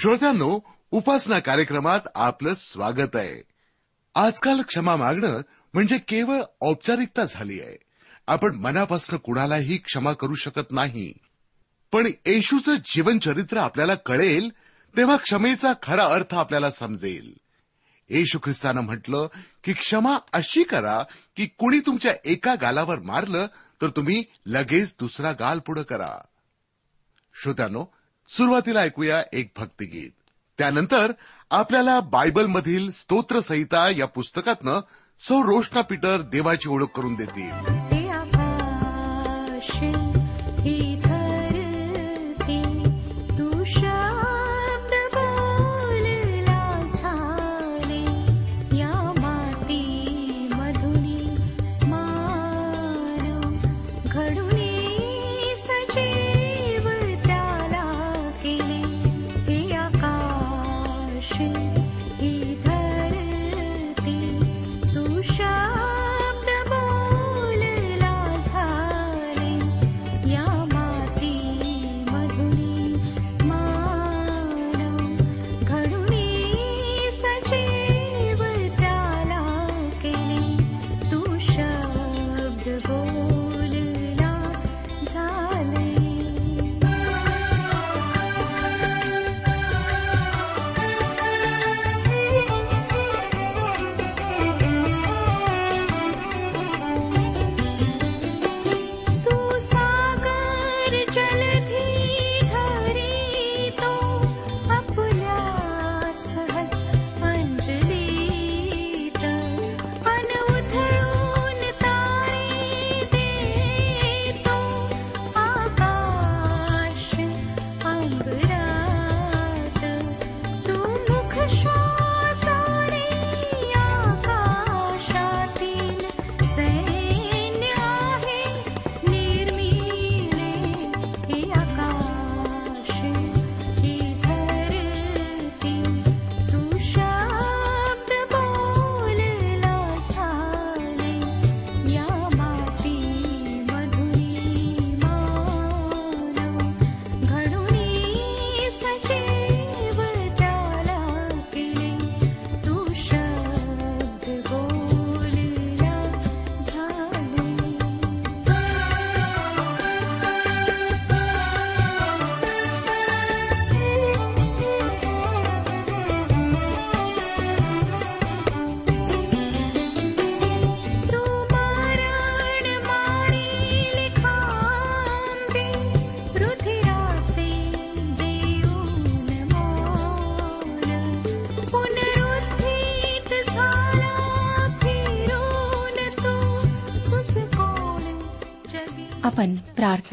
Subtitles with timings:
[0.00, 3.42] श्रोत्यांनो उपासना कार्यक्रमात आपलं स्वागत आहे.
[4.14, 5.40] आजकाल क्षमा मागणं
[5.74, 7.76] म्हणजे केवळ औपचारिकता झाली आहे.
[8.26, 11.12] आपण मनापासून कुणालाही क्षमा करू शकत नाही.
[11.92, 14.50] पण येशूचं जीवनचरित्र आपल्याला कळेल
[14.96, 17.34] तेव्हा क्षमेचा खरा अर्थ आपल्याला समजेल.
[18.08, 19.28] येशू ख्रिस्तानं म्हटलं
[19.64, 21.02] की क्षमा अशी करा
[21.36, 23.46] की कुणी तुमच्या एका गालावर मारलं
[23.82, 26.18] तर तुम्ही लगेच दुसरा गाल पुढं करा.
[27.42, 27.97] श्रोत्यानो
[28.28, 30.10] सुरुवातीला ऐकूया एक भक्तिगीत.
[30.58, 31.12] त्यानंतर
[31.50, 34.80] आपल्याला बायबलमधील स्तोत्रसहिता या पुस्तकातनं
[35.20, 37.52] सौ रोषणा पीटर देवाची ओळख करून देतील.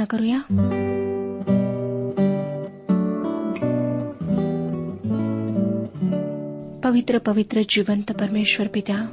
[0.06, 0.44] प्रार्थना करूया
[6.84, 9.06] पवित्र पवित्र जिवंत परमेश्वर पित्या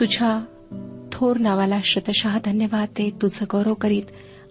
[0.00, 0.44] तुझ्या
[1.12, 4.04] थोर नावाला शतशः धन्यवाद देत तुझं गौरव करीत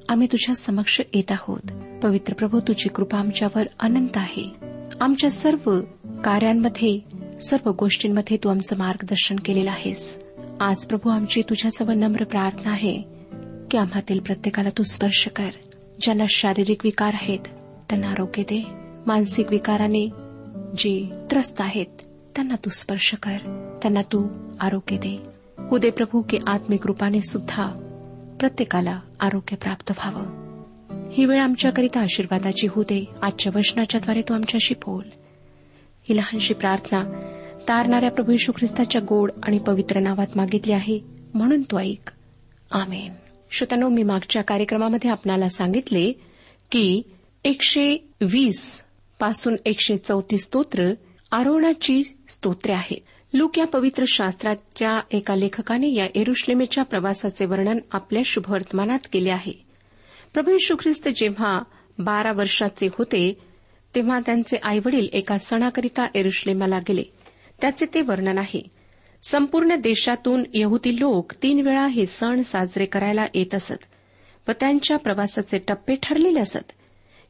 [0.09, 1.71] आम्ही तुझ्या समक्ष येत आहोत
[2.03, 4.49] पवित्र प्रभू तुझी कृपा आमच्यावर अनंत आहे
[5.01, 5.79] आमच्या सर्व
[6.23, 6.99] कार्यांमध्ये
[7.41, 10.17] सर्व गोष्टींमध्ये तू आमचं मार्गदर्शन केलेलं आहेस
[10.59, 12.95] आज प्रभू आमची तुझ्याजवळ नम्र प्रार्थना आहे
[13.71, 15.49] की आम्हातील प्रत्येकाला तू स्पर्श कर
[16.01, 17.39] ज्यांना शारीरिक विकार आहेत
[17.89, 18.65] त्यांना आरोग्य दे.
[19.07, 20.07] मानसिक विकाराने
[20.77, 21.85] जे त्रस्त आहेत
[22.35, 23.37] त्यांना तू स्पर्श कर.
[23.81, 24.27] त्यांना तू
[24.59, 25.23] आरोग्य दे.
[25.71, 27.65] उदे प्रभू की आत्मिक रूपाने सुद्धा
[28.39, 30.43] प्रत्येकाला आरोग्य प्राप्त व्हावं.
[31.11, 33.05] ही वेळ आमच्याकरिता आशीर्वादाची होऊ दे.
[33.21, 35.03] आजच्या वचनाच्याद्वारे तू आमच्याशी बोल.
[36.09, 37.03] ही लहानशी प्रार्थना
[37.67, 40.99] तारणाऱ्या प्रभू यशू ख्रिस्ताच्या गोड आणि पवित्र नावात मागितली आहे
[41.33, 42.11] म्हणून तो ऐक.
[42.71, 43.11] आमेन.
[43.55, 46.11] श्रोत्यानो मी मागच्या कार्यक्रमामध्ये आपणाला सांगितले
[46.71, 47.01] की
[47.43, 50.93] एकशे वीसपासून एकशे चौतीस स्तोत्र
[51.31, 52.97] आरोहणाची स्तोत्रे आहेत
[53.33, 59.53] लूक या पवित्र शास्त्राच्या एका लेखकाने या एरुश्लेमेच्या प्रवासाचे वर्णन आपल्या शुभवर्तमानात केले आहे.
[60.33, 61.61] प्रभू यशू ख्रिस्त जेव्हा
[61.99, 63.37] बारा वर्षाचे होते
[63.95, 67.03] तेव्हा त्यांचे आईवडील एका सणाकरिता एरुश्लेमाला गेले.
[67.61, 68.61] त्याचे ते वर्णन आहे.
[69.27, 73.83] संपूर्ण देशातून यहुदी लोक तीन वेळा हे सण साजरे करायला येत असत
[74.47, 76.71] व त्यांच्या प्रवासाचे टप्पे ठरलेले असत.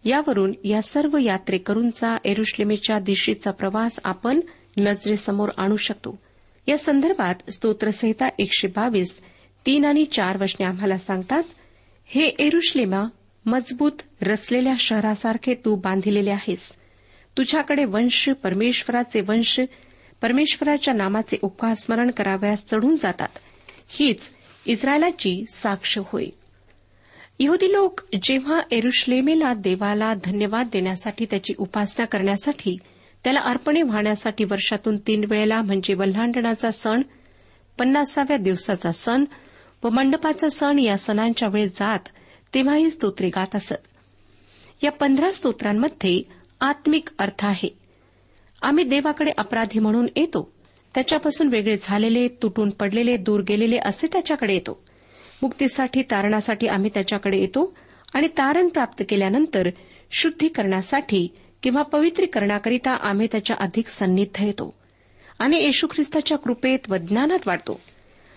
[0.06, 4.40] यावरून या सर्व यात्रेकरूंचा एरुश्लेमेच्या दिशेचा प्रवास आपण
[4.78, 6.20] नजरेसमोर आणू शकतो.
[6.68, 9.20] या संदर्भात स्तोत्रसंहिता एकशे बावीस
[9.66, 11.44] तीन आणि चार वचने आम्हाला सांगतात
[12.06, 13.04] हे एरुश्लेमा
[13.46, 16.78] मजबूत रचलेल्या शहरासारखे तू बांधिलेले आहेस.
[17.38, 19.62] तुझ्याकडे वंश परमेश्वराचे वंश
[20.24, 23.28] परमेश्वराच्या नामाचे उपकार स्मरण कराव्यास चढून जातात.
[23.90, 24.30] हीच
[24.66, 26.26] इस्रायलाची साक्ष होय.
[27.40, 32.78] यहुदी लोक जेव्हा एरुश्लेमेला देवाला धन्यवाद देण्यासाठी त्याची उपासना करण्यासाठी
[33.24, 37.02] त्याला अर्पणे वाहण्यासाठी वर्षातून तीन वेळेला म्हणजे वल्हांडणाचा सण
[37.78, 39.26] पन्नासाव्या दिवसाचा सण
[39.84, 42.10] व मंडपाचा सण या सणांच्या वेळ जात
[42.54, 43.74] तेव्हाही स्तोत्रे गात असत.
[44.84, 46.22] या पंधरा स्तोत्रांमध्ये
[46.60, 47.83] आत्मिक अर्थ आहे.
[48.64, 50.54] आम्ही देवाकडे अपराधी म्हणून येतो.
[50.96, 54.84] त्याच्यापासून वेगळे झालेले तुटून पडलेले दूर गेलेले असे त्याच्याकडे येतो.
[55.42, 57.78] मुक्तीसाठी तारणासाठी आम्ही त्याच्याकडे येतो
[58.14, 59.70] आणि तारण प्राप्त केल्यानंतर
[60.12, 61.28] शुद्धीकरणासाठी
[61.64, 64.74] किंवा पवित्रीकरणाकरिता आम्ही त्याच्या अधिक सन्निध्द येतो.
[65.40, 67.80] आणि येशू ख्रिस्ताच्या कृपेत व ज्ञानात वाढतो.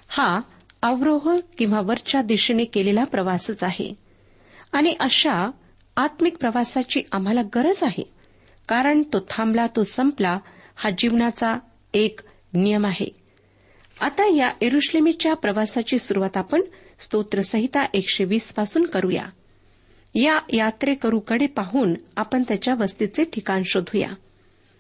[0.09, 0.41] हा
[0.83, 3.95] अवरोह किंवा वरच्या दिशेने केलेला प्रवासच आहे.
[4.73, 5.51] आणि अशा
[5.97, 8.16] आत्मिक प्रवासाची आम्हाला गरज आहे.
[8.69, 10.39] कारण तो थांबला तो संपला
[10.77, 11.59] हा जीवनाचा
[11.95, 12.21] एक
[12.55, 13.15] नियम आहे.
[14.01, 16.61] आता या एरुश्लेमीच्या प्रवासाची सुरुवात आपण
[16.99, 19.25] स्तोत्रसहिता एकशे वीसपासून करूया.
[20.15, 24.09] या यात्रेकरूकडे पाहून आपण त्याच्या वस्तीचे ठिकाण शोधूया.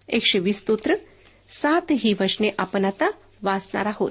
[0.09, 0.94] एकशे वीस स्तोत्र
[1.50, 3.11] सात ही वचने आपण आता
[3.43, 4.11] वाचणार आहोत.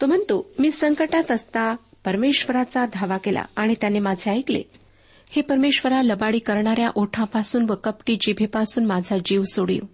[0.00, 4.62] तो म्हणतो मी संकटात असता परमेश्वराचा धावा केला आणि त्याने माझे ऐकले.
[5.30, 9.86] हे परमेश्वरा लबाडी करणाऱ्या ओठापासून व कपटी जिभेपासून माझा जीव सोडीव.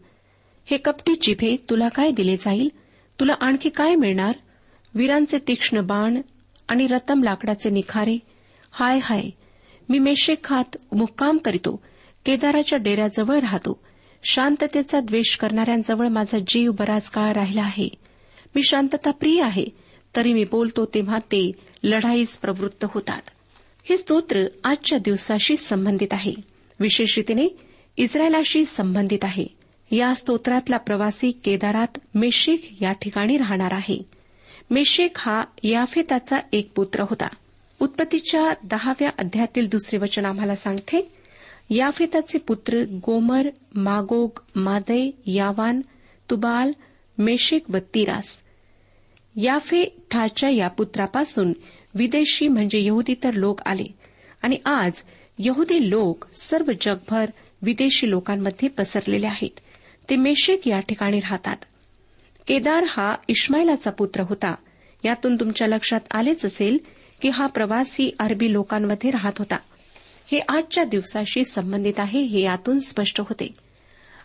[0.65, 2.69] हे कपटी जिभे तुला काय दिले जाईल?
[3.21, 4.33] तुला आणखी काय मिळणार?
[4.95, 6.21] वीरांचे तीक्ष्ण बाण
[6.69, 8.19] आणि रतम लाकडाचे निखारे.
[8.73, 9.23] हाय हाय.
[9.89, 11.83] मी मेशेखात मुक्काम करीतो.
[12.25, 13.81] केदाराच्या डेऱ्याजवळ राहतो.
[14.25, 17.89] शांततेचा द्वेष करणाऱ्यांजवळ माझा जीव बराच काळ राहिला आहे.
[18.55, 19.67] मी शांतता प्रिय आहे.
[20.17, 21.53] तरी मी बोलतो तेव्हा ते
[21.85, 23.23] लढाईस प्रवृत्त होतात.
[23.91, 26.35] हे स्तोत्र आजच्या दिवसाशी संबंधित आहे.
[26.81, 27.49] विशेष रीतीने
[27.97, 29.47] इस्रायलाशी संबंधित आहे.
[29.91, 34.03] या स्तोत्रातला प्रवासी केदारात मेशेख या ठिकाणी राहणार आहे.
[34.71, 37.29] मेशेख हा याफेताचा एक पुत्र होता.
[37.81, 41.13] उत्पत्तीच्या दहाव्या अध्यायातील दुसरे वचन आम्हाला सांगते
[41.71, 45.81] याफेताचे पुत्र गोमर मागोग मादय यावान
[46.31, 46.73] तुबाल
[47.19, 48.39] मेशेक व तिरास.
[49.43, 51.53] याफेथाच्या या पुत्रापासून
[51.95, 53.87] विदेशी म्हणजे यहुदीतर लोक आले.
[54.43, 54.93] आणि आज
[55.39, 57.31] यहुदी लोक सर्व जगभर
[57.63, 59.61] विदेशी लोकांमध्ये पसरलेले आहेत.
[60.11, 61.57] ते मेशेक या ठिकाणी राहतात.
[62.47, 64.55] केदार हा इस्माईलाचा पुत्र होता.
[65.05, 66.79] यातून तुमच्या लक्षात आलेच असेल
[67.23, 69.57] की हा प्रवासी अरबी लोकांमध्ये राहत होता.
[70.33, 73.55] हे आजच्या दिवसाशी संबंधित आहे हे यातून स्पष्ट होते.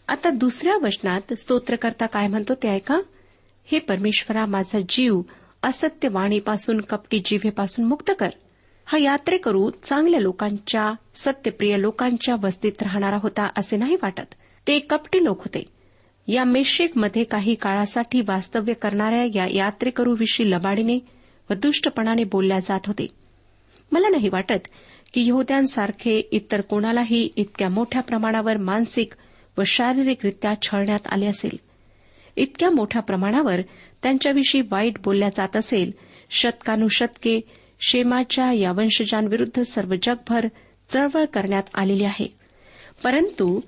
[0.08, 3.00] आता दुसऱ्या वचनात स्तोत्रकर्ता काय म्हणतो ते ऐका.
[3.66, 5.22] हे परमेश्वरा माझा जीव
[5.66, 8.30] असत्य वाणीपासून कपटी जिभेपासून मुक्त कर.
[8.86, 14.34] हा यात्रेकरू चांगल्या लोकांच्या सत्यप्रिय लोकांच्या वस्तीत राहणारा होता असे नाही वाटत.
[14.68, 15.66] ते कपटी लोक होते.
[16.28, 21.00] या मेशेकमध्ये काही काळासाठी वास्तव्य करणाऱ्या या यात्रेकरूविषयी लबाडीने
[21.50, 23.08] व दुष्टपणाने बोलल्या जात होते.
[23.92, 24.68] मला नाही वाटत
[25.14, 29.14] की यहुद्यांसारखे इतर कोणालाही इतक्या मोठ्या प्रमाणावर मानसिक
[29.58, 31.58] व शारीरिकरित्या छळण्यात आले असेल.
[32.38, 33.62] इतक्या मोठ्या प्रमाणावर
[34.06, 35.92] त्यांच्याविषयी वाईट बोलल्या जात असेल
[36.30, 37.42] शतकानुशतके
[37.80, 40.48] शेमाच्या या वंशजांविरुद्ध सर्व जगभर
[40.90, 42.34] चळवळ करण्यात आलेली आहे.
[43.04, 43.60] परंतु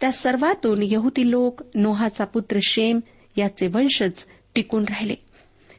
[0.00, 3.00] त्या सर्वातून यहुदी लोक नोहाचा पुत्र शेम
[3.36, 4.24] याचे वंशज
[4.54, 5.14] टिकून राहिले.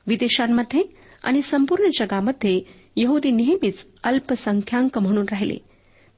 [0.08, 0.84] विदेशांमध्ये
[1.24, 2.62] आणि संपूर्ण जगामध्ये
[2.96, 5.58] यहुदी नेहमीच अल्पसंख्याक म्हणून राहिले.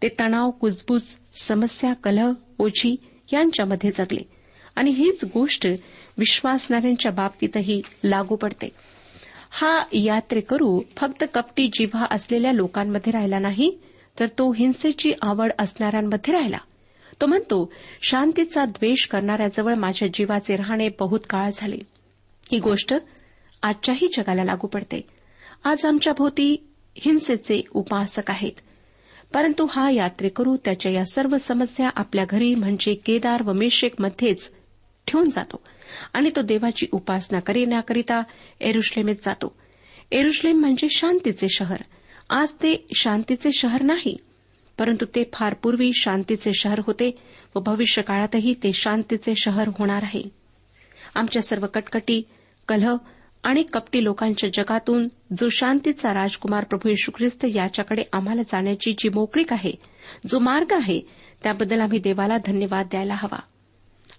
[0.01, 1.01] ते तणाव कुजबूज
[1.41, 2.95] समस्या कलह ओझी
[3.33, 4.36] यांच्यामध्ये जगले.
[4.77, 5.67] आणि हीच गोष्ट
[6.17, 8.69] विश्वासणाऱ्यांच्या बाबतीतही लागू पडते.
[9.51, 13.77] हा यात्रेकरू फक्त कपटी जिव्हा असलेल्या लोकांमध्ये राहिला नाही
[14.19, 16.57] तर तो हिंसेची आवड असणाऱ्यांमध्ये राहिला.
[17.21, 21.77] तो म्हणतो शांतीचा द्वेष करणाऱ्याजवळ माझ्या जीवाचे राहणे बहुत काळ झाले.
[22.51, 22.93] ही गोष्ट
[23.63, 25.01] आजच्याही जगाला लागू पडते.
[25.63, 26.67] आज आमच्या भोवती
[26.97, 28.51] हिंसेचे उपासक आहेत.
[29.33, 34.51] परंतु हा यात्रेकरू त्याच्या या सर्व समस्या आपल्या घरी म्हणजे केदार व मेशेकमध्येच
[35.07, 35.63] ठेवून जातो.
[36.13, 38.21] आणि तो देवाची उपासना करण्याकरिता
[38.61, 39.55] एरुश्लेमेत जातो.
[40.11, 41.77] एरुश्लेम म्हणजे शांतीचे शहर.
[42.29, 44.17] आज ते शांतीचे शहर नाही
[44.77, 47.15] परंतु ते फार पूर्वी शांतीचे शहर होते
[47.55, 50.23] व भविष्य काळातही ते शांतीचे शहर होणार आहे.
[51.15, 52.21] आमच्या सर्व कटकटी
[52.67, 52.95] कलह
[53.43, 59.53] आणि कपटी लोकांच्या जगातून जो शांतीचा राजकुमार प्रभू येशू ख्रिस्त याच्याकडे आम्हाला जाण्याची जी मोकळीक
[59.53, 59.71] आहे
[60.27, 61.01] जो मार्ग आहे
[61.43, 63.39] त्याबद्दल आम्ही देवाला धन्यवाद द्यायला हवा.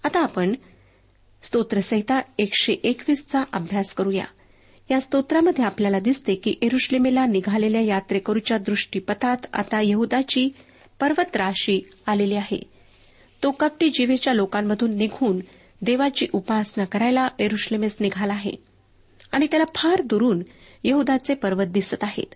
[0.05, 0.55] आता आपण
[1.43, 4.25] स्तोत्रसहिता एकशे एकवीसचा अभ्यास करूया.
[4.91, 10.51] या स्तोत्रामध्ये आपल्याला दिसते की एरुश्लेमेला निघालेल्या यात्रेकरूच्या दृष्टीपथात आता यहुदाची
[11.01, 12.61] पर्वतराशी आलेली आहे.
[13.43, 15.41] तो कपटी जीवेच्या लोकांमधून निघून
[15.83, 18.53] देवाची उपासना करायला एरुश्लेमेस निघाला आहे.
[19.33, 20.43] आणि त्याला फार दुरून
[20.85, 22.35] यहुदाचे पर्वत दिसत आहेत.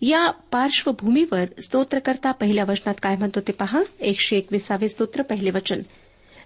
[0.00, 3.82] या पार्श्वभूमीवर स्तोत्रकर्ता पहिल्या वचनात काय म्हणतो ते पहा?
[4.00, 5.80] एकशे एकविसावे स्तोत्र पहिले वचन.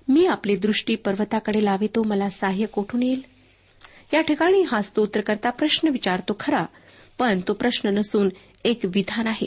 [0.09, 3.23] मी आपली दृष्टी पर्वताकडे लावितो मला सहाय्य कोठून येईल?
[4.15, 6.67] या ठिकाणी हा स्तोत्रकर्ता प्रश्न विचारतो खरा
[7.19, 8.29] पण तो प्रश्न नसून
[8.65, 9.47] एक विधान आहे.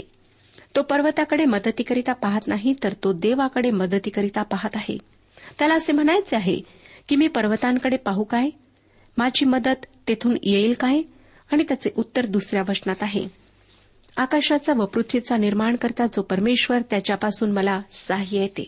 [0.75, 4.97] तो पर्वताकडे मदतीकरिता पाहत नाही तर तो देवाकडे मदतीकरिता पाहत आहे.
[5.59, 6.59] त्याला असे म्हणायचे आहे
[7.09, 8.49] की मी पर्वतांकडे पाहू काय?
[9.17, 11.01] माझी मदत तेथून येईल काय?
[11.51, 13.27] आणि त्याचे उत्तर दुसऱ्या वचनात आहे.
[14.17, 18.67] आकाशाचा व पृथ्वीचा निर्माण करता जो परमेश्वर त्याच्यापासून मला सहाय्य येते.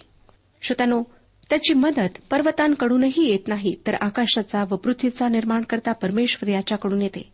[0.62, 1.04] श्रोत्यानो
[1.50, 7.30] त्याची मदत पर्वतांकडूनही येत नाही तर आकाशाचा व पृथ्वीचा निर्माण करता परमेश्वर याच्याकडून येते.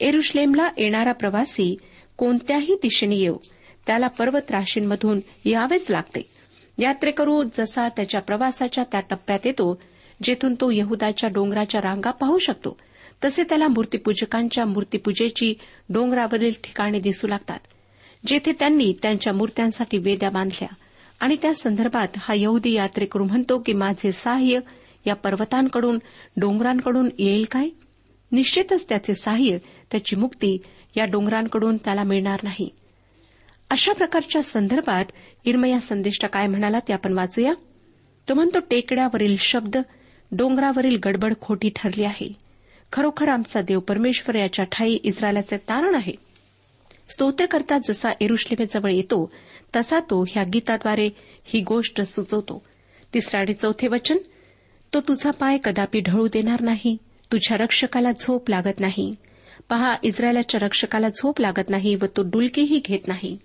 [0.00, 1.76] एरुश्लेमला येणारा प्रवासी
[2.16, 3.36] कोणत्याही दिशेने येऊ
[3.86, 6.28] त्याला पर्वत राशींमधून यावेच लागते.
[6.78, 9.80] यात्रेकरू जसा त्याच्या प्रवासाच्या त्या टप्प्यात येतो
[10.22, 12.76] जेथून तो यहुदाच्या डोंगराच्या रांगा पाहू शकतो
[13.24, 15.54] तसे त्याला मूर्तीपूजकांच्या मूर्तीपूजेची
[15.88, 17.58] डोंगरावरील ठिकाणे दिसू लागतात
[18.26, 20.74] जेथे त्यांनी त्यांच्या मूर्त्यांसाठी वेद्या बांधल्या.
[21.20, 24.60] आणि त्या संदर्भात हा यहुदी यात्रेकरू म्हणतो की माझे सहाय्य
[25.06, 25.98] या पर्वतांकडून
[26.36, 27.68] डोंगरांकडून येईल काय?
[28.32, 29.58] निश्चितच त्याचे सहाय्य
[29.90, 30.58] त्याची मुक्ती
[30.96, 32.68] या डोंगरांकडून त्याला मिळणार नाही.
[33.70, 35.04] अशा प्रकारच्या संदर्भात
[35.44, 37.52] इरमया संदेष्टा काय म्हणाला ते आपण वाचूया.
[38.28, 39.76] तो म्हणतो टेकड्यावरील शब्द
[40.32, 42.32] डोंगरावरील गडबड खोटी ठरली आहे.
[42.92, 46.29] खरोखर आमचा देव परमेश्वर याच्या ठाई इस्रायलाचे तारण आहे.
[47.10, 49.32] स्तोत्रकर्ता जसा एरुश्लेमेजवळ येतो
[49.76, 51.10] तसा तो ह्या गीताद्वारे
[51.44, 52.62] ही गोष्ट सुचवतो.
[53.14, 54.16] तिसरा आणि चौथे वचन
[54.94, 56.96] तो तुझा पाय कदापि ढळू देणार नाही
[57.32, 59.14] तुझ्या रक्षकाला झोप लागत नाही.
[59.68, 63.38] पहा इस्रायलाच्या रक्षकाला झोप लागत नाही व तो डुलकीही घेत नाही.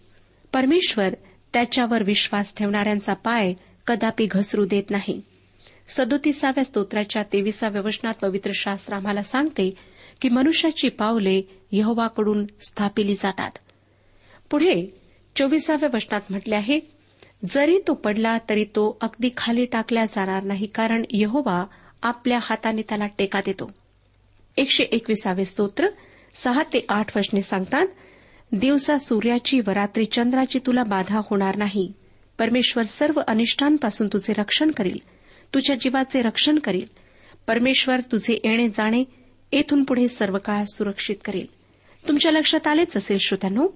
[0.53, 1.07] परमेश्वर
[1.53, 3.53] त्याच्यावर विश्वास ठेवणाऱ्यांचा पाय
[3.87, 5.21] कदापि घसरू देत नाही.
[5.87, 9.73] सदोतीसाव्या स्तोत्राच्या तेविसाव्या वचनात पवित्र शास्त्र आम्हाला सांगते
[10.21, 11.41] की मनुष्याची पावले
[11.71, 13.51] यहोवाकडून स्थापिली जातात.
[14.51, 15.01] पुढे
[15.35, 16.79] चोवीसाव्या वचनात म्हटले आहे
[17.49, 21.65] जरी तो पडला तरी तो अगदी खाली टाकला जाणार नाही कारण यहोवा
[22.01, 23.71] आपल्या हाताने त्याला टेका देतो.
[24.57, 25.87] एकशे एकविसावे स्तोत्र
[26.35, 27.87] सहा ते आठ वचने सांगतात
[28.51, 31.93] दिवसा सूर्याची व रात्री चंद्राची तुला बाधा होणार नाही.
[32.39, 34.97] परमेश्वर सर्व अनिष्टांपासून तुझे रक्षण करील.
[35.53, 36.85] तुझ्या जीवाचे रक्षण करील.
[37.47, 39.03] परमेश्वर तुझे येणे जाणे
[39.51, 41.45] येथून पुढे सर्व काळ सुरक्षित करेल.
[42.07, 43.67] तुमच्या लक्षात आलेच असेल श्रोत्यानो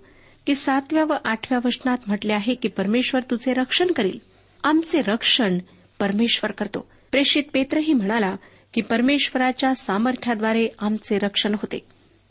[0.47, 4.19] की सातव्या व आठव्या वचनात म्हटले आहे की परमेश्वर तुझे रक्षण करील.
[4.63, 5.57] आमचे रक्षण
[5.99, 6.89] परमेश्वर करतो.
[7.11, 8.35] प्रेषित पेत्रही म्हणाला
[8.73, 11.79] की परमेश्वराच्या सामर्थ्याद्वारे आमचे रक्षण होते.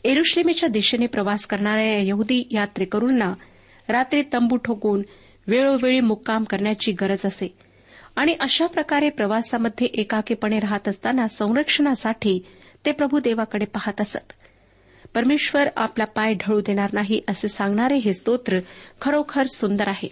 [0.03, 3.33] एरुश्लेमेच्या दिशेने प्रवास करणाऱ्या यहुदी यात्रेकरूंना
[3.89, 5.01] रात्री तंबू ठोकून
[5.47, 7.53] वेळोवेळी मुक्काम करण्याची गरज असे.
[8.15, 12.39] आणि अशा प्रकारे प्रवासामध्ये एकाकीपणे राहत असताना संरक्षणासाठी
[12.85, 14.33] ते प्रभू देवाकडे पाहत असत.
[15.13, 18.59] परमेश्वर आपला पाय ढळू देणार नाही असे सांगणारे हे स्तोत्र
[19.01, 20.07] खरोखर सुंदर आहे.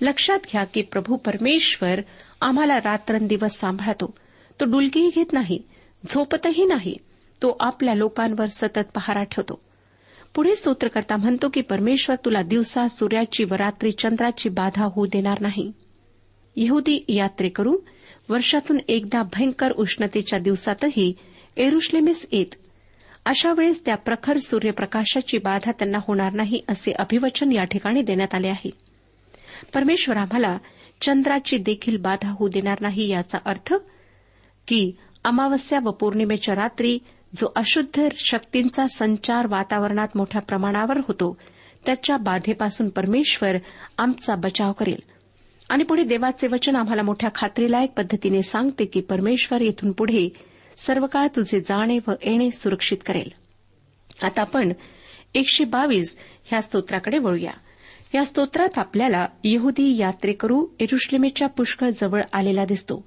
[0.00, 2.00] लक्षात घ्या की प्रभू परमेश्वर
[2.40, 4.14] आम्हाला रात्रंदिवस सांभाळतो.
[4.60, 5.62] तो डुलकीही घेत नाही
[6.08, 6.96] झोपतही नाही.
[7.42, 9.60] तो आपल्या लोकांवर सतत पहारा ठेवतो.
[10.34, 15.72] पुढे स्तोत्रकर्ता म्हणतो की परमेश्वर तुला दिवसा सूर्याची व रात्री चंद्राची बाधा होऊ देणार नाही.
[16.56, 17.76] यहुदी यात्रेकरू
[18.28, 21.14] वर्षातून एकदा भयंकर उष्णतेच्या दिवसातही
[21.56, 22.54] एरुश्लेमेस येत
[23.24, 28.48] अशा वेळेस त्या प्रखर सूर्यप्रकाशाची बाधा त्यांना होणार नाही असे अभिवचन या ठिकाणी देण्यात आले
[28.48, 28.70] आहे.
[29.74, 30.58] परमेश्वर आम्हाला
[31.00, 33.74] चंद्राची देखील बाधा होऊ देणार नाही याचा अर्थ
[34.68, 34.92] की
[35.24, 36.98] अमावस्या व पौर्णिमेच्या रात्री
[37.36, 41.36] जो अशुद्ध शक्तींचा संचार वातावरणात मोठ्या प्रमाणावर होतो
[41.86, 43.56] त्याच्या बाधेपासून परमेश्वर
[43.98, 45.00] आमचा बचाव करेल.
[45.68, 50.28] आणि पुढे देवाचे वचन आम्हाला मोठ्या खात्रीलायक पद्धतीने सांगते की परमेश्वर येथून पुढे
[50.76, 53.30] सर्व काळ तुझे जाणे व येणे सुरक्षित करेल.
[54.22, 54.72] आता आपण
[55.34, 57.52] एकशे बावीस ह्या स्तोत्राकडे वळूया.
[58.14, 63.04] या स्तोत्रात आपल्याला यहुदी यात्रेकरू एरुश्लेमेच्या पुष्कळ जवळ आलेला दिसतो.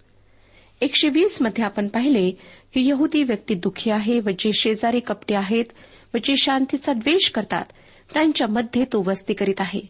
[0.82, 2.32] एकशे वीसमध्ये आपण पाहिले
[2.74, 5.66] की यहुदी व्यक्ती दुःखी आहे व जे शेजारी कपटे आहेत
[6.14, 7.66] व जे शांतीचा द्वेष करतात
[8.14, 9.82] त्यांच्यामध्ये तो वस्ती करीत आहे.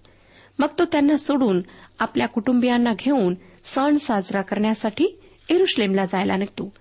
[0.60, 1.62] मग तो त्यांना सोडून
[2.00, 6.74] आपल्या कुटुंबियांना घेऊन सण साजरा करण्यासाठी एरुश्लेमला जायला निघतो.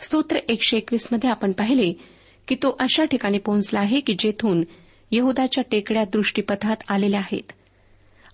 [0.00, 1.92] स्तोत्र एकशे एकवीसमध्ये आपण पाहिले
[2.48, 4.62] की तो अशा ठिकाणी पोहोचला आहे की जेथून
[5.10, 7.52] यहदाच्या टेकड्या दृष्टीपथात आलेल्या आहेत.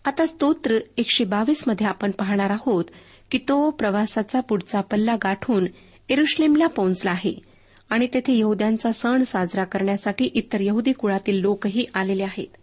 [0.05, 2.85] आता स्तोत्र एकशे बावीसमध्ये आपण पाहणार आहोत
[3.31, 5.67] की तो प्रवासाचा पुढचा पल्ला गाठून
[6.09, 7.35] एरुश्लेमला पोहोचला आहे
[7.91, 12.57] आणि तेथे यहद्यांचा सण साजरा करण्यासाठी इतर यहुदी कुळातील लोकही आलेले आहेत.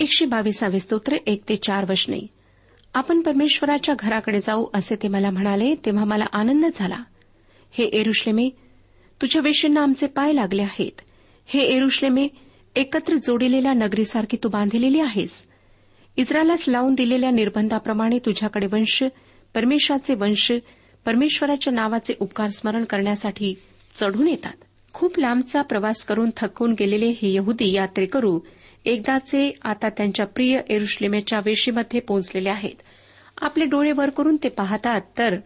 [0.00, 2.26] एकशे बावीसावे स्तोत्र एक ते चार वचने.
[2.94, 6.96] आपण परमेश्वराच्या घराकडे जाऊ असे ते मला म्हणाले तेव्हा मला आनंद झाला.
[7.78, 8.48] हे एरुश्लेमे
[9.22, 11.00] तुझ्या वेशींना आमचे पाय लागले आहेत.
[11.46, 12.28] हे एरुश्लेमे
[12.76, 15.48] एकत्र जोडिलेल्या नगरीसारखी तू बांधलेली आहेस.
[16.16, 19.04] इस्रायलास लावून दिलेल्या निर्बंधाप्रमाणे तुझ्याकडे वंश
[19.54, 20.52] परमेश्वराचे वंश
[21.06, 23.54] परमेश्वराच्या नावाचे उपकार स्मरण करण्यासाठी
[23.94, 24.52] चढून येतात.
[24.92, 28.40] खूप लांबचा प्रवास करून थकून गेलेले हे यहुदी यात्रेकरू
[28.84, 32.82] एकदाचे आता त्यांच्या प्रिय एरुश्लेमेच्या वेशीमध्ये पोहोचलेले आहेत.
[33.40, 35.36] आपले डोळे वर करून ते पाहतात तर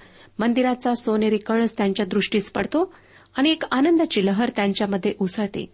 [0.40, 2.94] मंदिराचा सोनेरी कळस त्यांच्या दृष्टीस पडतो
[3.34, 5.72] आणि एक आनंदाची लहर त्यांच्यामध्ये उसळते.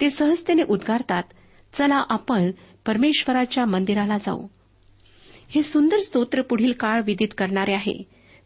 [0.00, 1.22] ते सहजतेने उद्गारतात
[1.72, 2.50] चला आपण
[2.86, 4.46] परमेश्वराच्या मंदिराला जाऊ.
[5.48, 8.02] हे सुंदर स्तोत्र पुढील काळ विदित करणारे आहे.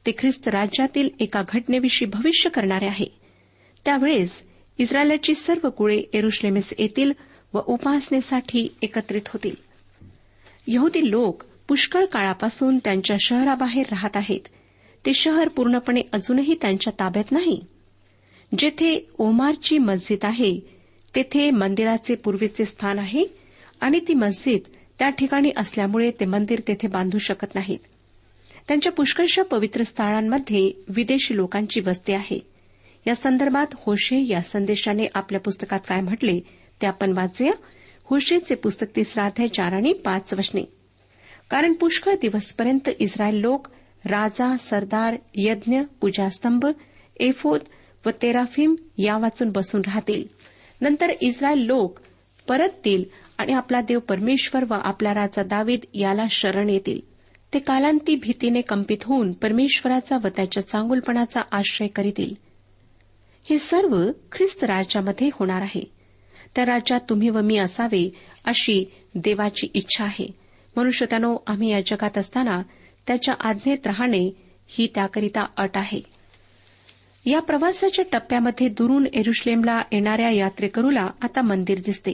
[0.06, 3.06] ते ख्रिस्त राज्यातील एका घटनेविषयी भविष्य करणारे आहे.
[3.84, 4.42] त्यावेळेस
[4.78, 7.12] इस्रायलाची सर्व कुळे एरुश्लेमेस येतील
[7.54, 9.54] व उपासनेसाठी एकत्रित होतील.
[10.66, 14.40] यहुदी लोक पुष्कळ काळापासून त्यांच्या शहराबाहेर राहत आहेत.
[15.06, 17.64] ते शहर पूर्णपणे अजूनही त्यांच्या ताब्यात नाही.
[18.58, 20.60] जेथे ओमारची मस्जिद आहे
[21.14, 23.24] तेथे मंदिराचे पूर्वीचे स्थान आहे
[23.80, 24.60] आणि ती मस्जिद
[24.98, 27.78] त्या ठिकाणी असल्यामुळे ते मंदिर तेथे बांधू शकत नाहीत.
[28.68, 32.38] त्यांच्या पुष्कळशा पवित्र स्थळांमध्ये विदेशी लोकांची वस्ती आहे.
[33.06, 36.40] या संदर्भात होशे या संदेशाने आपल्या पुस्तकात काय म्हटले
[36.82, 37.52] ते आपण वाचूया.
[38.04, 40.62] होशेचे पुस्तक तिसरा अध्याय चार आणि पाच वचने.
[41.50, 43.68] कारण पुष्कळ दिवसपर्यंत इस्रायल लोक
[44.06, 46.64] राजा सरदार यज्ञ पूजास्तंभ
[47.16, 47.60] एफोद
[48.06, 50.24] व तेराफिम या वाचून बसून राहतील.
[50.80, 51.98] नंतर इस्रायल लोक
[52.48, 53.04] परततील
[53.38, 57.00] आणि आपला देव परमेश्वर व आपला राजा दावीद याला शरण येतील.
[57.54, 62.34] ते कालांती भीतीने कंपित होऊन परमेश्वराचा व त्याच्या चांगुलपणाचा आश्रय करीतील.
[63.50, 65.90] हे सर्व ख्रिस्त राज्यामध्ये होणार आहे.
[66.56, 68.10] त्या राज्यात तुम्ही व मी असावे
[68.44, 68.84] अशी
[69.14, 70.30] देवाची इच्छा आहे.
[70.76, 72.62] मनुष्यत्यानो आम्ही या जगात असताना
[73.06, 74.30] त्याच्या आज्ञेत राहणे
[74.68, 76.00] ही त्याकरिता अट आहे.
[77.26, 82.12] या प्रवासाच्या टप्प्यामध्ये दुरून एरुश्लेमला येणाऱ्या यात्रेकरूला आता मंदिर दिसते.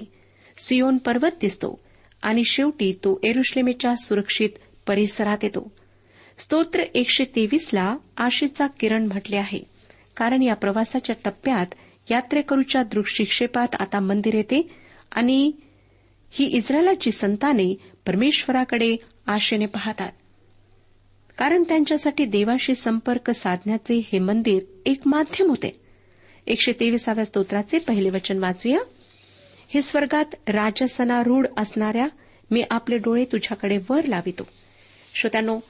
[0.56, 1.80] सियोन पर्वत दिसतो
[2.22, 4.50] आणि शेवटी तो एरुश्लेमेच्या सुरक्षित
[4.86, 5.72] परिसरात येतो.
[6.38, 9.60] स्तोत्र एकशे तेवीसला आशेचा किरण म्हटले आहे.
[10.16, 11.66] कारण या प्रवासाच्या टप्प्यात
[12.10, 14.68] यात्रेकरूच्या दृष्टिक्षेपात आता मंदिर येते
[15.12, 15.52] आणि
[16.30, 17.74] ही इस्रायलाची संताने
[18.06, 18.96] परमेश्वराकडे
[19.26, 20.12] आशेने पाहतात.
[21.38, 25.80] कारण त्यांच्यासाठी देवाशी संपर्क साधण्याचे हे मंदिर एक माध्यम होते.
[26.46, 28.78] एकशे तेविसाव्या स्तोत्राचे पहिले वचन वाचूया.
[29.68, 32.06] हे स्वर्गात राजसनारूढ असणाऱ्या
[32.50, 34.48] मी आपले डोळे तुझ्याकडे वर लावितो.
[35.14, 35.60] श्रोत्यानो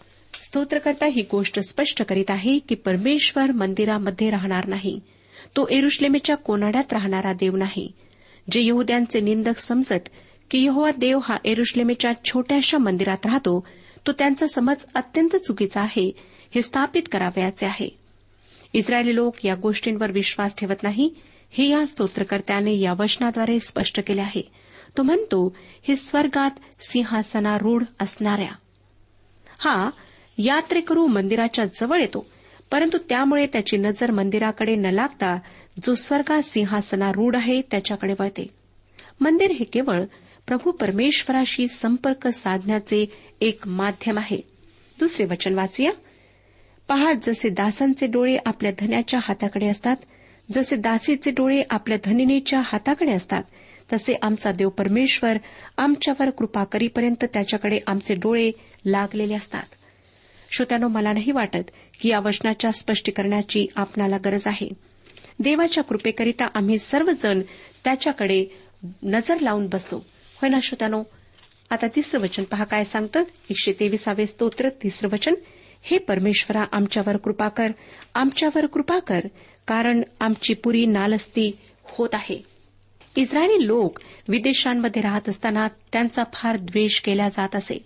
[0.42, 5.00] स्तोत्रकर्ता ही गोष्ट स्पष्ट करीत आहे की परमेश्वर मंदिरामध्ये राहणार नाही.
[5.56, 7.92] तो एरुश्लेमेच्या कोनाड्यात राहणारा देव नाही.
[8.50, 10.08] जे यहद्यांचे निंदक समजत
[10.50, 13.66] की यहोवा देव हा एरुश्लेमेच्या छोट्याशा मंदिरात राहतो
[14.08, 16.12] तो त्यांचा समज अत्यंत चुकीचा आहे
[16.54, 17.88] हे स्थापित करावयाचे आहे.
[18.72, 21.14] इस्रायली लोक या गोष्टींवर विश्वास ठेवत नाही
[21.50, 24.42] हे या स्तोत्रकर्त्याने या वचनाद्वारे स्पष्ट केले आहे.
[24.96, 25.56] तो म्हणतो
[25.88, 28.50] हे स्वर्गात सिंहासनारूढ असणाऱ्या.
[29.58, 29.90] हा
[30.38, 32.26] यात्रेकरू मंदिराच्या जवळ येतो
[32.70, 35.38] परंतु त्यामुळे त्याची नजर मंदिराकडे न लागता
[35.86, 38.46] जो स्वर्गात सिंहासनारूढ आहे त्याच्याकडे वळते.
[39.20, 40.04] मंदिर हे केवळ
[40.48, 43.06] प्रभू परमेश्वराशी संपर्क साधण्याचे
[43.40, 44.40] एक माध्यम आहे.
[44.98, 45.92] दुसरे वचन वाचूया.
[46.88, 49.96] पहा जसे दासांचे डोळे आपल्या धन्याच्या हाताकडे असतात
[50.52, 53.42] जसे दासीचे डोळे आपल्या धनिनीच्या हाताकडे असतात
[53.92, 55.36] तसे आमचा देव परमेश्वर
[55.76, 58.50] आमच्यावर कृपा करीपर्यंत त्याच्याकडे आमचे डोळे
[58.86, 59.64] लागलेले असतात.
[60.50, 64.68] श्रोत्यानो मला नाही वाटत की या वचनाच्या स्पष्टीकरणाची आपणाला गरज आहे.
[65.40, 67.42] देवाच्या कृपेकरिता आम्ही सर्वजण
[67.84, 68.46] त्याच्याकडे
[69.02, 70.06] नजर लावून बसतो.
[70.42, 71.02] होय ना श्रोत्यानो
[71.70, 73.22] आता तिसरं वचन पहा काय सांगतं?
[73.50, 75.34] एकशे तेविसावे स्तोत्र तिसरं वचन.
[75.82, 77.72] हे परमेश्वरा आमच्यावर कृपा कर.
[78.14, 79.20] आमच्यावर कृपा कर
[79.66, 82.42] कारण आमची पुरी नालस्ती होत आहे.
[83.16, 83.98] इस्रायली लोक
[84.28, 87.84] विदेशांमध्ये राहत असताना त्यांचा फार द्वेष केला जात असे.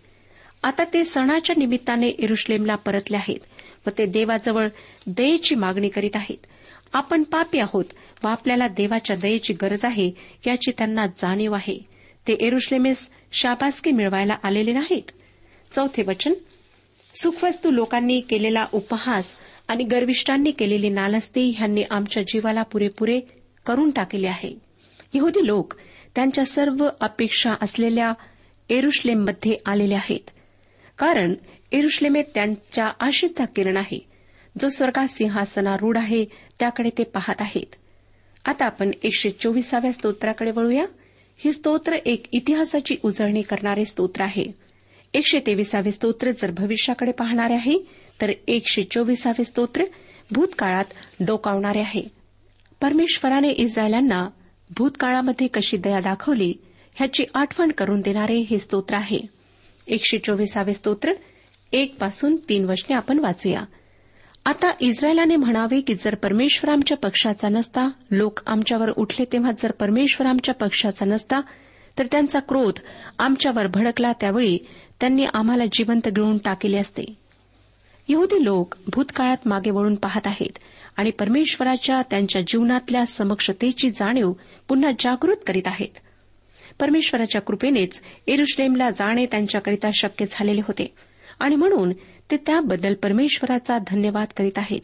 [0.62, 3.40] आता ते सणाच्या निमित्ताने एरुश्लेमला परतले आहेत
[3.86, 4.68] व ते देवाजवळ
[5.06, 6.46] दयेची मागणी करीत आहेत.
[6.92, 7.84] आपण पापी आहोत
[8.24, 10.10] व आपल्याला देवाच्या दयेची गरज आहे
[10.46, 11.91] याची त्यांना जाणीव आहे.
[12.28, 15.10] ते एरुश्लेमेस शाबासकी मिळवायला आलेले नाहीत.
[15.72, 16.32] चौथे वचन
[17.14, 19.34] सुखवस्तू लोकांनी केलेला उपहास
[19.68, 23.20] आणि गर्विष्टांनी केलेली नालस्ती ह्यांनी आमच्या जीवाला पुरेपुरे
[23.66, 24.58] करून टाकले आहे.
[25.14, 25.74] यहुदी लोक
[26.14, 28.12] त्यांच्या सर्व अपेक्षा असलेल्या
[28.70, 30.30] एरुश्लेममध्ये आलेले आहेत.
[30.98, 31.34] कारण
[31.72, 34.06] एरुश्लेमेत त्यांच्या आशेचा किरण आहे.
[34.60, 36.24] जो स्वर्गात सिंहासनारूढ आहे
[36.58, 37.74] त्याकडे ते पाहत आहेत.
[38.44, 40.84] आता आपण एकशे चोवीसाव्या स्तोत्राकडे वळूया.
[41.44, 44.44] ही स्तोत्र एक इतिहासाची उजळणी करणारे स्तोत्र आहे.
[45.14, 47.88] एकशे तेविसावे स्तोत्र जर भविष्याकडे पाहणारे आहे
[48.20, 49.84] तर एकशे चोवीसावे स्तोत्र
[50.32, 50.84] भूतकाळात
[51.20, 52.02] डोकावणारे आहे.
[52.80, 54.28] परमेश्वराने इस्रायलांना
[54.76, 56.54] भूतकाळामध्ये कशी दया दाखवली
[56.94, 59.20] ह्याची आठवण करून देणारे हे स्तोत्र आहे.
[59.86, 61.12] एकशे चोवीसावे स्तोत्र
[61.72, 63.64] एक पासून तीन वचने आपण वाचूया.
[64.46, 70.26] आता इस्रायलाने म्हणावे की जर परमेश्वर आमच्या पक्षाचा नसता लोक आमच्यावर उठले तेव्हा जर परमेश्वर
[70.26, 71.40] आमच्या पक्षाचा नसता
[71.98, 72.78] तर त्यांचा क्रोध
[73.18, 74.58] आमच्यावर भडकला त्यावेळी
[75.00, 77.04] त्यांनी आम्हाला जिवंत गिळून टाकले असते.
[78.08, 80.58] यहुदी लोक भूतकाळात मागे वळून पाहत आहेत
[80.96, 84.32] आणि परमेश्वराच्या त्यांच्या जीवनातल्या समक्षतेची जाणीव
[84.68, 85.98] पुन्हा जागृत करीत आहेत.
[86.80, 90.94] परमेश्वराच्या कृपेनेच एरुश्लेमला जाणे त्यांच्याकरिता शक्य झालेले होते.
[91.40, 91.92] आणि म्हणून
[92.32, 94.80] ते त्याबद्दल परमेश्वराचा धन्यवाद करीत आहेत.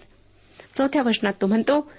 [0.78, 1.90] चौथ्या वचनात तो म्हणतो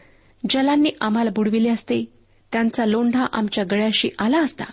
[0.49, 2.05] जलांनी आम्हाला बुडविले असते.
[2.51, 4.63] त्यांचा लोंढा आमच्या गळ्याशी आला असता.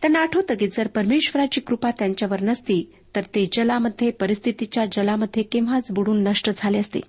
[0.00, 6.22] त्यांना आठवतं की जर परमेश्वराची कृपा त्यांच्यावर नसती तर ते जलामध्ये परिस्थितीच्या जलामध्ये केव्हाच बुडून
[6.22, 7.00] नष्ट झाले असते.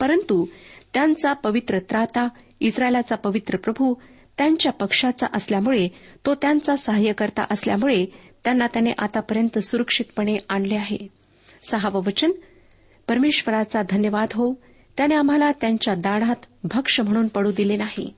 [0.00, 0.46] परंतु
[0.94, 2.28] त्यांचा पवित्र त्राता
[2.60, 3.94] इस्रायलाचा पवित्र प्रभू
[4.38, 5.88] त्यांच्या पक्षाचा असल्यामुळे
[6.26, 8.06] तो त्यांचा सहाय्यकर्ता असल्यामुळे
[8.44, 11.15] त्यांना त्याने आतापर्यंत सुरक्षितपणे आणले आहे.
[11.70, 12.30] सहावं वचन
[13.08, 14.52] परमेश्वराचा धन्यवाद हो
[14.96, 18.12] त्याने आम्हाला त्यांच्या दाढात भक्ष म्हणून पडू दिले नाही.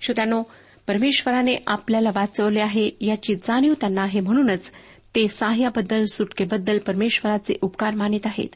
[0.00, 0.42] श्रोत्यानो
[0.86, 4.70] परमेश्वराने आपल्याला वाचवले आहे याची जाणीव त्यांना आहे म्हणूनच
[5.14, 8.48] ते साह्याबद्दल सुटकेबद्दल परमेश्वराचे उपकार मानित आहेत.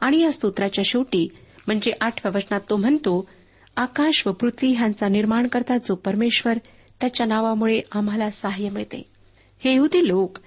[0.00, 1.28] आणि या स्तोत्राच्या शेवटी
[1.66, 3.28] म्हणजे आठव्या वचनात तो म्हणतो
[3.76, 6.58] आकाश व पृथ्वी ह्यांचा निर्माण करता जो परमेश्वर
[7.00, 9.02] त्याच्या नावामुळे आम्हाला सहाय्य मिळते.
[9.58, 10.38] हे यहुदी लोक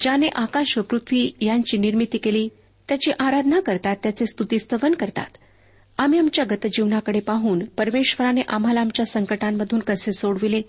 [0.00, 2.48] ज्याने आकाश व पृथ्वी यांची निर्मिती केली
[2.88, 5.38] त्याची आराधना करतात त्याचे स्तुतीस्तवन करतात.
[5.98, 10.62] आम्ही आमच्या गतजीवनाकडे पाहून परमेश्वराने आम्हाला आमच्या संकटांमधून कसे सोडविले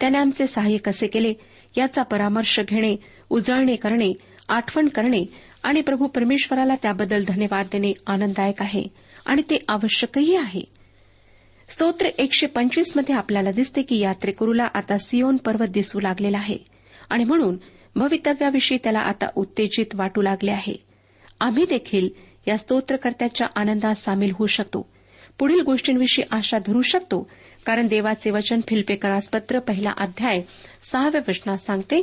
[0.00, 1.34] त्याने आमचे सहाय्य कसे केले
[1.76, 2.96] याचा परामर्श घेणे
[3.30, 4.12] उजळणे करणे
[4.48, 5.24] आठवण करणे
[5.62, 8.84] आणि प्रभू परमेश्वराला त्याबद्दल धन्यवाद देणे आनंददायक आहे
[9.26, 10.62] आणि ते आवश्यकही आहे.
[11.68, 16.58] स्तोत्र एकशे पंचवीसमध्ये आपल्याला दिसते की यात्रेकरूला आता सियोन पर्वत दिसू लागलेला आहे.
[17.10, 17.56] आणि म्हणून
[17.96, 20.76] भवितव्याविषयी त्याला आता उत्तेजित वाटू लागले आहे.
[21.40, 22.08] आम्ही देखील
[22.48, 24.88] या स्तोत्रकर्त्याच्या आनंदात सामील होऊ शकतो.
[25.38, 27.30] पुढील गोष्टींविषयी आशा धरू शकतो
[27.66, 30.42] कारण देवाचे वचन फिल्पेकरासपत्र पहिला अध्याय
[30.82, 32.02] सहाव्या वचनात सांगते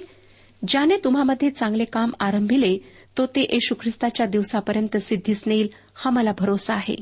[0.67, 2.77] ज्याने तुम्हामध्ये चांगले काम आरंभिले
[3.17, 6.95] तो ते येशू ख्रिस्ताच्या दिवसापर्यंत सिद्धीस नेईल हा मला भरोसा आहे.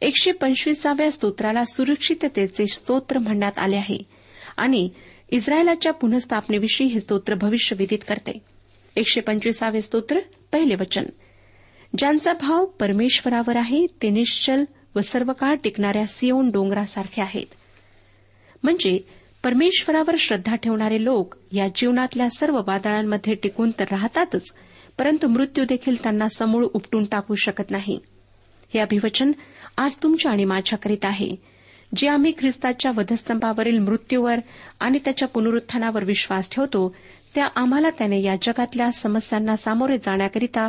[0.00, 3.98] एकशे पंचवीसाव्या स्तोत्राला सुरक्षिततेचे स्तोत्र म्हणण्यात आले आहे.
[4.56, 4.88] आणि
[5.30, 8.38] इस्रायलाच्या पुनःस्थापनेविषयी हे स्तोत्र भविष्यविदित करते.
[8.96, 10.18] एकशे पंचवीसावे स्तोत्र
[10.52, 11.04] पहिले वचन.
[11.98, 14.64] ज्यांचा भाव परमेश्वरावर आहे ते निश्चल
[14.96, 17.46] व सर्व काळ टिकणाऱ्या सिओन डोंगरासारखे आहेत.
[18.62, 18.98] म्हणजे
[19.44, 24.52] परमेश्वरावर श्रद्धा ठेवणारे लोक या जीवनातल्या सर्व वादळांमध्ये टिकून तर राहतातच
[24.98, 27.98] परंतु मृत्यू देखील त्यांना समूळ उपटून टाकू शकत नाही.
[28.74, 29.32] हे अभिवचन
[29.76, 31.30] आज तुमच्या आणि माझ्याकरीत आहे.
[31.96, 34.38] जे आम्ही ख्रिस्ताच्या वधस्तंभावरील मृत्यूवर
[34.80, 36.94] आणि त्याच्या पुनरुत्थानावर विश्वास ठेवतो
[37.34, 40.68] त्या आम्हाला त्याने या जगातल्या समस्यांना सामोरे जाण्याकरिता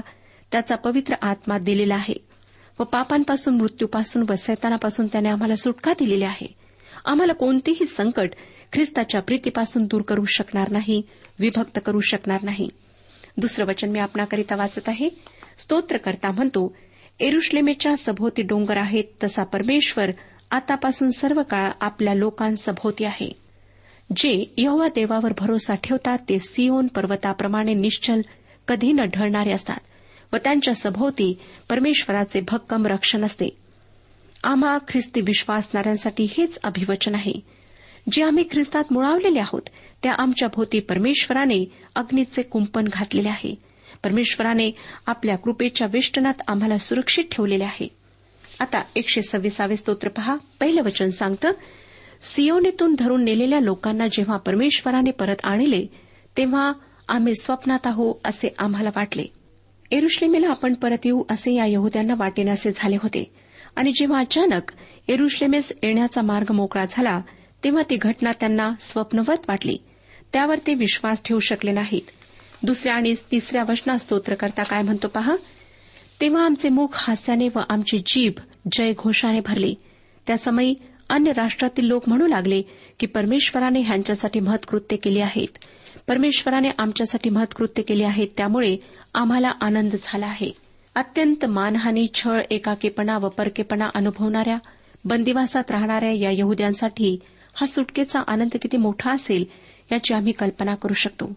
[0.51, 2.31] त्याचा पवित्र आत्मा दिलेला आहे
[2.79, 6.47] व पापांपासून मृत्यूपासून व सैतानापासून त्याने आम्हाला सुटका दिलेली आहे.
[7.05, 8.29] आम्हाला कोणतेही संकट
[8.73, 11.01] ख्रिस्ताच्या प्रीतीपासून दूर करू शकणार नाही
[11.39, 12.69] विभक्त करू शकणार नाही.
[13.37, 15.09] दुसरं वचन मी आपणाकरिता वाचत आहे.
[15.57, 16.75] स्तोत्रकर्ता म्हणतो
[17.19, 20.11] एरुश्लेमेच्या सभोवती डोंगर आहेत तसा परमेश्वर
[20.51, 23.31] आतापासून सर्व काळ आपल्या लोकांसभोवती आहे.
[24.15, 28.21] जे यहोवा देवावर भरोसा ठेवतात ते सियोन पर्वताप्रमाणे निश्चल
[28.67, 29.79] कधी न ढळणारे असतात
[30.33, 33.49] व त्यांच्या सभोवती परमेश्वराचे भक्कम रक्षण असते.
[34.43, 37.33] आम्हा ख्रिस्ती विश्वासणाऱ्यांसाठी हेच अभिवचन आहे.
[38.11, 39.61] जे आम्ही ख्रिस्तात मुळावलेले आहोत
[40.03, 43.55] त्या आमच्या भोवती परमेश्वराने अग्नीचे कुंपण घातलेले आहे.
[44.03, 44.71] परमेश्वराने
[45.07, 48.00] आपल्या कृपेच्या वेष्टनात आम्हाला सुरक्षित ठेवलेले आहे.
[48.61, 50.37] आता एकशे सव्वीसावे स्तोत्र पहा.
[50.59, 51.51] पहिलं वचन सांगतं
[52.21, 55.85] सियोनेतून धरून नेलेल्या लोकांना जेव्हा परमेश्वराने परत आणले
[56.37, 56.73] तेव्हा
[57.07, 59.25] आम्ही स्वप्नात आहो असे आम्हाला वाटले.
[59.91, 63.33] एरुश्लेमेला आपण परत येऊ असे या यहद्यांना वाटेनासे झाले होते.
[63.75, 64.71] आणि जेव्हा अचानक
[65.07, 67.21] एरुश्लेमेस येण्याचा मार्ग मोकळा झाला
[67.63, 69.77] तेव्हा ती घटना त्यांना स्वप्नवत वाटली.
[70.33, 72.09] त्यावर ते विश्वास ठेवू शकले नाहीत.
[72.63, 75.35] दुसऱ्या आणि तिसऱ्या वचना स्तोत्रकर्ता काय म्हणतो पहा?
[76.21, 78.33] तेव्हा आमचे मुख हास्याने व आमची जीभ
[78.71, 79.75] जय घोषाने भरली.
[80.27, 80.75] त्या समयी
[81.09, 82.61] अन्य राष्ट्रातील लोक म्हणू लागले
[82.99, 85.47] की परमेश्वराने ह्यांच्यासाठी महत्कृत्य केली आहेत.
[86.07, 88.77] परमेश्वराने आमच्यासाठी महत्कृत्य केली आहेत त्यामुळे
[89.13, 90.51] आम्हाला आनंद झाला आहे.
[90.95, 94.57] अत्यंत मानहानी छळ एकाकेपणा व परकेपणा अनुभवणाऱ्या
[95.05, 97.19] बंदिवासात राहणाऱ्या या यहद्यांसाठी
[97.53, 99.45] हा सुटकेचा आनंद किती मोठा असेल
[99.91, 101.33] याची आम्ही कल्पना करू शकतो.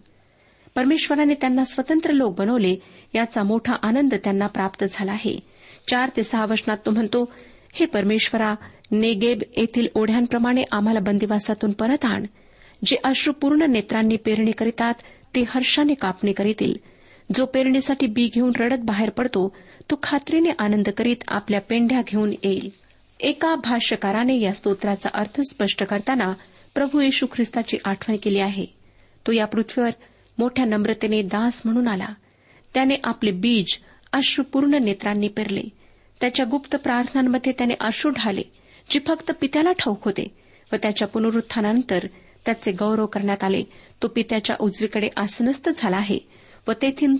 [0.75, 2.75] परमेश्वराने त्यांना स्वतंत्र लोक बनवले
[3.15, 5.39] याचा मोठा आनंद त्यांना प्राप्त झाला आहे.
[5.89, 7.33] चार ते सहा वचनात तो म्हणतो
[7.73, 8.55] हे परमेश्वरा
[8.91, 12.25] नेगेब येथील ओढ्यांप्रमाणे आम्हाला बंदिवासातून परत आण.
[12.85, 14.93] जे अश्रुपूर्ण नेत्रांनी पेरणी करीतात
[15.35, 16.73] ते हर्षाने कापणी करीतील.
[17.35, 19.55] जो पेरणीसाठी बी घेऊन रडत बाहेर पडतो
[19.91, 22.69] तो खात्रीने आनंद करीत आपल्या पेंढ्या घेऊन येईल.
[23.19, 26.33] एका भाष्यकाराने या स्तोत्राचा अर्थ स्पष्ट करताना
[26.75, 28.65] प्रभू येशू ख्रिस्ताची आठवण केली आहे.
[29.27, 29.89] तो या पृथ्वीवर
[30.37, 32.07] मोठ्या नम्रतेने दास म्हणून आला.
[32.75, 33.77] त्याने आपले बीज
[34.13, 35.61] अश्रुपूर्ण नेत्रांनी पेरले.
[36.21, 38.41] त्याच्या गुप्त प्रार्थनांमध्ये त्याने अश्रू ढाले
[38.91, 40.27] जे फक्त पित्याला ठाऊक होते
[40.73, 42.07] व त्याच्या पुनरुत्थानानंतर
[42.45, 43.63] त्याचे गौरव करण्यात आले.
[44.03, 46.19] तो पित्याच्या उजवीकडे आसनस्थ झाला आहे
[46.67, 47.15] व तेथील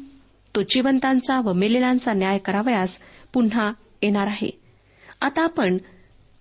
[0.56, 2.98] तो जिवंतांचा व मेलेलांचा न्याय करावयास
[3.34, 4.50] पुन्हा येणार आहे.
[5.22, 5.78] आता आपण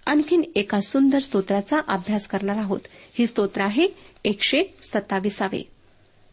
[0.07, 2.81] आणखीन एका सुंदर स्तोत्राचा अभ्यास करणार आहोत.
[3.19, 3.87] ही स्तोत्र आहे
[4.25, 5.74] एकशे सत्ताविसावे.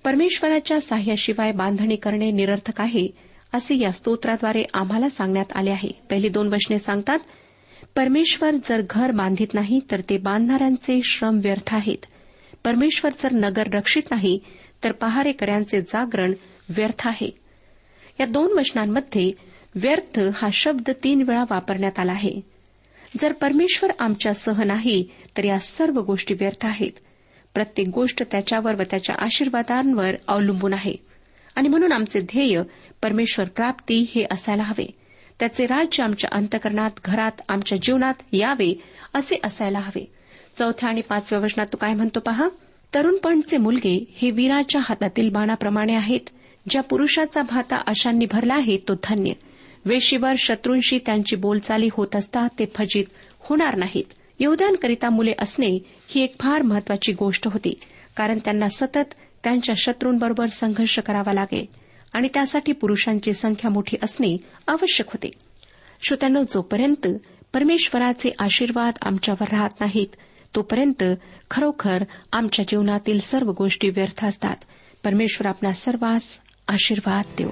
[0.03, 3.07] परमेश्वराच्या साह्याशिवाय बांधणी करणे निरर्थक आहे
[3.53, 5.89] असे या स्तोत्राद्वारे आम्हाला सांगण्यात आले आहे.
[6.09, 7.19] पहिली दोन वचने सांगतात
[7.95, 12.05] परमेश्वर जर घर बांधित नाही तर ते बांधणाऱ्यांचे श्रम व्यर्थ आहेत.
[12.63, 14.39] परमेश्वर जर नगर रक्षित नाही
[14.83, 16.33] तर पहारेकऱ्यांचे जागरण
[16.69, 17.29] व्यर्थ आहे.
[18.19, 19.31] या दोन वचनांमध्ये
[19.75, 22.41] व्यर्थ हा शब्द तीन वेळा वापरण्यात आला आहे.
[23.19, 26.91] जर परमेश्वर आमच्यासह नाही तर या सर्व गोष्टी व्यर्थ आहेत.
[27.53, 30.95] प्रत्येक गोष्ट त्याच्यावर व त्याच्या आशीर्वादांवर अवलंबून आहे.
[31.55, 32.61] आणि म्हणून आमचे ध्येय
[33.03, 34.85] परमेश्वर प्राप्ती हे असायला हवे.
[35.39, 38.81] त्याचे राज्य आमच्या अंतकरणात घरात आमच्या जीवनात यावे
[39.13, 40.11] असे असायला हवे.
[40.55, 42.49] चौथ्या आणि पाचव्या वचनात तो काय म्हणतो पहा?
[42.95, 46.29] तरुणपणचे मुलगे हे वीराच्या हातातील बाणाप्रमाणे आहेत.
[46.69, 49.31] ज्या पुरुषाचा भाता अशांनी भरला आहे तो धन्य.
[49.85, 53.05] वेशीवर शत्रूंशी त्यांची बोलचाली होत असता ते फजित
[53.39, 54.03] होणार नाहीत.
[54.41, 57.79] यहदांकरिता मुले असणे ही एक फार महत्वाची गोष्ट होती
[58.15, 61.65] कारण त्यांना सतत त्यांच्या शत्रूंबरोबर संघर्ष करावा लागेल
[62.13, 65.31] आणि त्यासाठी पुरुषांची संख्या मोठी असणे आवश्यक होते.
[66.01, 67.07] श्रोत्यांनो जोपर्यंत
[67.53, 70.15] परमेश्वराचे आशीर्वाद आमच्यावर राहत नाहीत
[70.55, 71.03] तोपर्यंत
[71.51, 74.55] खरोखर आमच्या जीवनातील सर्व गोष्टी व्यर्थ असतात.
[75.03, 77.51] परमेश्वर आपल्या सर्वांस आशीर्वाद देऊ